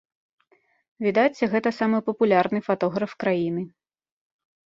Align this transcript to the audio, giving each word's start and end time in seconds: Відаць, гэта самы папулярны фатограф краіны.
Відаць, 1.07 1.47
гэта 1.51 1.69
самы 1.81 1.99
папулярны 2.09 2.59
фатограф 2.67 3.11
краіны. 3.25 3.61